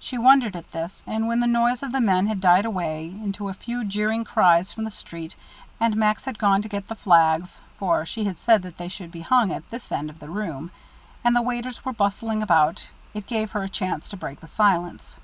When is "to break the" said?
14.08-14.46